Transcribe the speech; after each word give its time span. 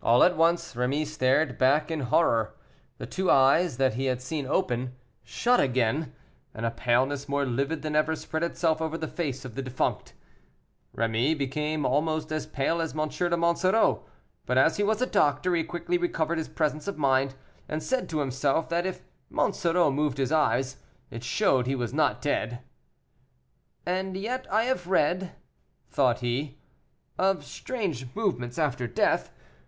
All 0.00 0.24
at 0.24 0.38
once 0.38 0.72
Rémy 0.74 1.04
started 1.06 1.58
back 1.58 1.90
in 1.90 2.00
horror; 2.00 2.54
the 2.96 3.04
two 3.04 3.30
eyes, 3.30 3.76
that 3.76 3.92
he 3.94 4.06
had 4.06 4.22
seen 4.22 4.46
open, 4.46 4.94
shut 5.22 5.60
again, 5.60 6.14
and 6.54 6.64
a 6.64 6.70
paleness 6.70 7.28
more 7.28 7.44
livid 7.44 7.82
than 7.82 7.94
ever 7.94 8.16
spread 8.16 8.42
itself 8.42 8.80
over 8.80 8.96
the 8.96 9.06
face 9.08 9.44
of 9.44 9.54
the 9.54 9.60
defunct. 9.60 10.14
Rémy 10.96 11.36
became 11.36 11.84
almost 11.84 12.32
as 12.32 12.46
pale 12.46 12.80
as 12.80 12.96
M. 12.96 13.06
de 13.08 13.36
Monsoreau, 13.36 14.06
but, 14.46 14.56
as 14.56 14.78
he 14.78 14.82
was 14.82 15.02
a 15.02 15.06
doctor, 15.06 15.54
he 15.54 15.62
quickly 15.62 15.98
recovered 15.98 16.38
his 16.38 16.48
presence 16.48 16.88
of 16.88 16.96
mind, 16.96 17.34
and 17.68 17.82
said 17.82 18.08
to 18.08 18.20
himself 18.20 18.66
that 18.70 18.86
if 18.86 19.02
Monsoreau 19.28 19.90
moved 19.90 20.16
his 20.16 20.32
eyes, 20.32 20.78
it 21.10 21.22
showed 21.22 21.66
he 21.66 21.74
was 21.74 21.92
not 21.92 22.22
dead. 22.22 22.60
"And 23.84 24.16
yet 24.16 24.50
I 24.50 24.62
have 24.64 24.86
read," 24.86 25.32
thought 25.90 26.20
he, 26.20 26.56
"of 27.18 27.44
strange 27.44 28.06
movements 28.14 28.58
after 28.58 28.86
death. 28.86 29.32